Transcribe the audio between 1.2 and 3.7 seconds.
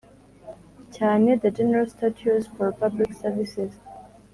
the general statutes for public service